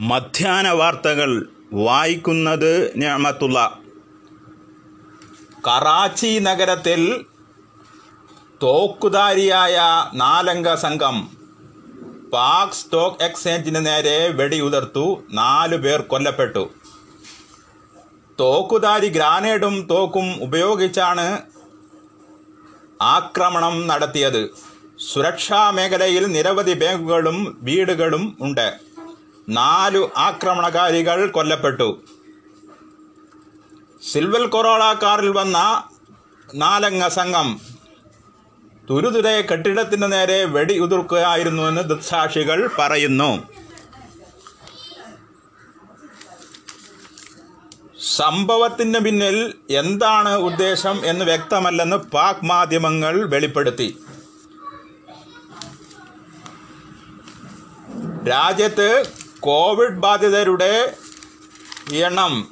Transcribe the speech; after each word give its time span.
മധ്യാഹ്ന 0.00 0.68
വാർത്തകൾ 0.70 1.48
വായിക്കുന്നത് 1.72 2.98
ഞാമത്തുള്ള 2.98 3.80
കറാച്ചി 5.66 6.38
നഗരത്തിൽ 6.38 7.24
തോക്കുധാരിയായ 8.62 9.76
നാലംഗ 10.14 10.74
സംഘം 10.74 11.16
പാക് 12.32 12.70
സ്റ്റോക്ക് 12.70 13.22
എക്സ്ചേഞ്ചിന് 13.22 13.86
നേരെ 13.86 14.28
വെടിയുതിർത്തു 14.28 15.24
നാലു 15.30 15.76
പേർ 15.76 16.00
കൊല്ലപ്പെട്ടു. 16.00 16.70
തോക്കുധാരി 18.40 19.08
ഗ്രാനേഡും 19.08 19.88
തോക്കും 19.90 20.42
ഉപയോഗിച്ചാണ് 20.42 21.38
ആക്രമണം 23.00 23.86
നടത്തിയത്. 23.86 24.50
സുരക്ഷാ 24.98 25.70
മേഖലയിൽ 25.70 26.26
നിരവധി 26.26 26.72
ബാങ്കുകളും 26.72 27.58
വീടുകളും 27.62 28.36
ഉണ്ട്. 28.40 28.87
നാലു 29.48 30.10
ആക്രമണകാരികൾ 30.16 31.26
കൊല്ലപ്പെട്ടു. 31.26 32.02
സിൽവൽ 34.12 34.46
കൊറോള 34.46 34.94
കാറിൽ 35.02 35.28
വന്ന 35.28 35.84
നാലംഗ 36.54 37.06
സംഘം 37.06 37.60
തുരുതുരെ 38.90 39.40
കെട്ടിടത്തിന് 39.40 40.12
നേരെ 40.12 40.44
വെടി 40.44 40.78
ഉതിർക്കുകയായിരുന്നുവെന്ന് 40.78 41.82
ദൃക്സാക്ഷികൾ 41.82 42.70
പറയുന്നു. 42.78 43.48
സംഭവത്തിന് 48.16 48.98
പിന്നിൽ 48.98 49.54
എന്താണ് 49.70 50.36
ഉദ്ദേശം 50.36 51.00
എന്ന് 51.04 51.24
വ്യക്തമല്ലെന്ന് 51.24 51.96
പാക് 51.96 52.44
മാധ്യമങ്ങൾ 52.44 53.28
വെളിപ്പെടുത്തി. 53.28 53.98
രാജ്യത്ത് 58.28 59.17
കോവിഡ് 59.40 59.98
ബാധിതരുടെ 60.04 60.94
എണ്ണം 61.92 62.48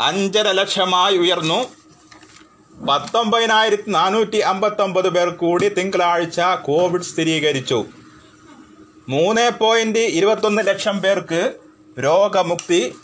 അഞ്ചര 0.00 0.50
ലക്ഷമായി 0.50 1.18
ഉയർന്നു. 1.18 1.60
പത്തൊമ്പതിനായിരത്തി 2.86 3.90
നാനൂറ്റി 3.90 4.36
അമ്പത്തൊമ്പത് 4.36 5.08
പേർ 5.08 5.28
കൂടി 5.28 5.68
തിങ്കളാഴ്ച 5.68 6.40
കോവിഡ് 6.40 7.02
സ്ഥിരീകരിച്ചു. 7.02 7.84
മൂന്ന് 9.08 9.50
പോയിന്റ് 9.58 9.98
ഇരുപത്തൊന്ന് 9.98 10.62
ലക്ഷം 10.66 10.98
പേർക്ക് 10.98 11.54
രോഗമുക്തി 12.04 12.94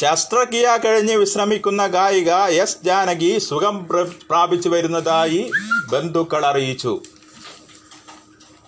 ശസ്ത്രക്രിയ 0.00 0.78
കഴിഞ്ഞ് 0.84 1.16
വിശ്രമിക്കുന്ന 1.16 1.86
ഗായിക 1.86 2.30
എസ് 2.32 2.76
ജാനകി 2.84 3.38
സുഖം 3.38 3.88
പ്ര- 3.88 4.06
പ്രാപിച്ചു 4.30 4.68
വരുന്നതായി 4.68 5.50
ബന്ധുക്കൾ 5.92 6.46
അറിയിച്ചു. 6.46 7.00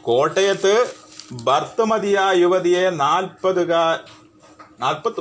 കോട്ടയത്ത് 0.02 0.86
ഭർത്തമതിയായ 1.32 2.36
യുവതിയെ 2.36 2.90
നാൽപ്പതുകാ 2.90 3.98
നാൽപ്പത്ത് 4.80 5.20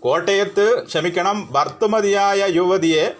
കോട്ടയത്ത് 0.00 0.84
ക്ഷമിക്കണം 0.84 1.48
ഭർത്തമതിയായ 1.50 2.44
യുവതിയെ 2.48 3.14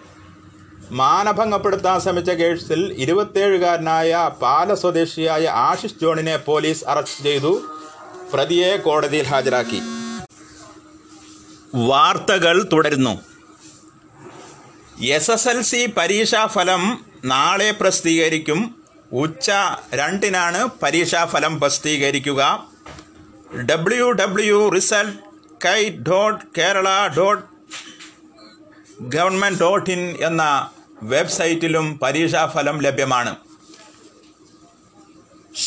മാനഭംഗപ്പെടുത്താൻ 0.91 1.99
ശ്രമിച്ച 1.99 2.29
കേസിൽ 2.29 2.95
ഇരുപത്തേഴുകാരനായ 2.97 4.29
പാല 4.41 4.73
സ്വദേശിയായ 4.73 5.47
ആശിഷ് 5.47 5.93
ജോണിനെ 6.01 6.37
പോലീസ് 6.37 6.85
അറസ്റ്റ് 6.85 7.23
ചെയ്തു. 7.23 7.61
പ്രതിയെ 8.33 8.77
കോടതിയിൽ 8.77 9.23
ഹാജരാക്കി. 9.23 9.81
വാർത്തകൾ 11.75 12.69
തുടരുന്നു. 12.71 13.21
എസ് 15.01 15.31
എസ് 15.31 15.49
എൽ 15.49 15.61
സി 15.61 15.85
പരീക്ഷാഫലം 15.97 17.05
നാളെ 17.25 17.71
പ്രസിദ്ധീകരിക്കും. 17.71 18.83
ഉച്ച 19.11 19.51
രണ്ടിനാണ് 19.93 20.67
പരീക്ഷാഫലം 20.83 21.59
പ്രസിദ്ധീകരിക്കുക. 21.59 22.67
W 23.69 24.11
W 24.11 24.69
result 24.69 25.17
kite 25.65 25.89
dot 25.89 26.45
Kerala 26.57 27.07
dot 27.17 27.43
government 29.01 29.59
dot 29.59 29.89
in 29.89 30.15
എന്ന 30.21 30.69
വെബ്സൈറ്റിലും 31.03 31.99
പരീക്ഷാഫലം 31.99 32.81
ലഭ്യമാണ്. 32.81 33.35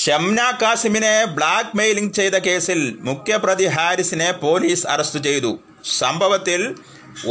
ഷംന 0.00 0.41
കാസിമിനെ 0.62 1.14
ബ്ലാക്ക് 1.36 1.76
മെയിലിംഗ് 1.76 2.14
ചെയ്ത 2.19 2.36
കേസിൽ 2.47 2.81
മുഖ്യപ്രതി 3.00 3.66
ഹാരിസിനെ 3.76 4.31
പോലീസ് 4.42 4.86
അറസ്റ്റ് 4.94 5.20
ചെയ്തു. 5.26 5.53
സംഭവത്തിൽ 5.98 6.60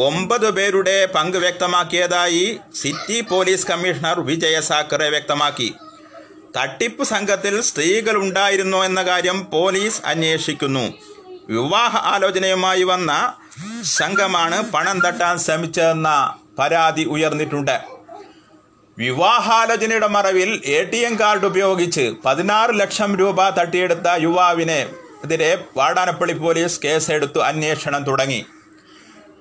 ഒമ്പത് 0.05 0.47
പേരുടെ 0.57 0.95
പങ്ക് 1.16 1.38
വ്യക്തമാക്കിയതായി 1.44 2.45
city 2.81 3.17
police 3.31 3.67
commissioner 3.67 4.19
Vijay 4.29 4.55
Sakhare 4.69 5.09
വ്യക്തമാക്കി. 5.09 5.69
തട്ടിപ്പ് 6.57 7.03
സംഘത്തിൽ 7.03 7.55
സ്ത്രീകൾ 7.61 8.16
ഉണ്ടായിരുന്നോ 8.25 8.79
എന്ന 8.85 9.03
കാര്യം 9.03 9.39
പോലീസ് 9.51 10.01
അന്വേഷിക്കുന്നു. 10.05 10.85
വിവാഹ 11.49 11.94
ആലോചനയുമായി 12.13 12.84
വന്ന 12.84 13.11
സംഘമാണ് 13.97 14.57
പണം 14.73 14.97
തട്ടാൻ 15.05 15.38
ശ്രമിച്ചതെന്ന 15.45 16.09
പരാതി 16.59 17.03
ഉയർന്നിട്ടുണ്ട്. 17.16 17.78
വിവാഹാലോചനയുടെ 18.97 20.08
മറവിൽ 20.08 20.62
എ 20.66 20.84
ടി 20.84 20.97
എം 20.97 21.19
കാർഡ് 21.19 21.46
ഉപയോഗിച്ച് 21.46 22.13
പതിനാറ് 22.25 22.80
ലക്ഷം 22.80 23.16
രൂപ 23.16 23.50
തട്ടിയെടുത്ത 23.50 24.08
യുവാവിനെ 24.18 24.90
എതിരെ 25.24 25.58
വാടാനപ്പള്ളി 25.78 26.34
പോലീസ് 26.34 26.80
കേസെടുത്തു 26.84 27.40
അന്വേഷണം 27.40 28.03
തുടങ്ങി. 28.03 28.46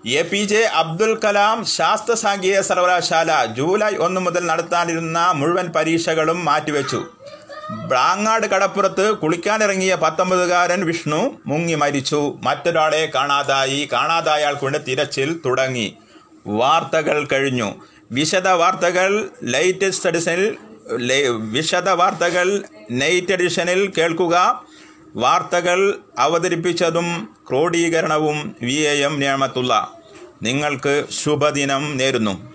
A 0.06 0.22
P 0.22 0.44
J 0.44 0.62
Abdul 0.74 1.18
Kalam 1.24 1.64
ശാസ്ത്ര 1.64 2.14
സാങ്കേതിക 2.14 2.60
സർവകലാശാല 2.60 3.46
ജൂലൈ 3.46 3.96
ഒന്ന് 3.96 4.20
മുതൽ 4.20 4.46
നടത്താനിരുന്ന 4.46 5.30
മുഴുവൻ 5.30 5.66
പരീക്ഷകളും 5.66 6.44
മാറ്റിവെച്ചു. 6.44 7.04
ബ്രാങ്ങാട് 7.70 8.46
കടപ്പുറത്ത് 8.46 9.12
കുളിക്കാനിറങ്ങിയ 9.12 9.94
പത്തൊമ്പതുകാരൻ 9.94 10.84
വിഷ്ണു 10.84 11.40
മുങ്ങി 11.46 11.74
മരിച്ചു. 11.74 12.38
മറ്റൊരാളെ 12.42 13.10
കാണാതായി. 13.14 13.88
കാണാതായ 13.92 14.44
ആൾക്കൊണ്ട് 14.44 14.78
തിരച്ചിൽ 14.88 15.40
തുടങ്ങി. 15.46 15.94
വാർത്തകൾ 16.46 17.26
കഴിഞ്ഞു. 17.26 17.74
വിശദ 18.12 18.48
വാർത്തകൾ 18.48 19.30
ലൈറ്റസ്റ്റ് 19.42 20.08
എഡിഷനിൽ 20.08 20.56
വിശദ 21.36 21.88
വാർത്തകൾ 21.88 22.62
നൈറ്റ് 22.90 23.32
എഡിഷനിൽ 23.32 23.92
കേൾക്കുക. 23.98 24.64
വാർത്തകൾ 25.16 25.98
അവതരിപ്പിച്ചതും 26.18 27.28
ക്രോഡീകരണവും 27.48 28.56
വി 28.62 28.72
എ 28.72 28.94
എം 29.02 29.20
നിയമത്തുള്ള 29.20 29.92
നിങ്ങൾക്ക് 30.42 31.04
ശുഭദിനം 31.10 31.96
നേരുന്നു. 31.96 32.52